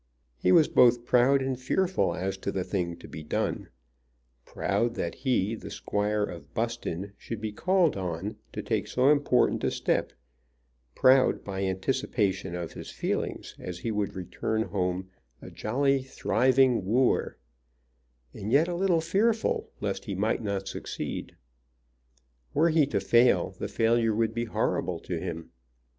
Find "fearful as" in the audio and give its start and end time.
1.59-2.35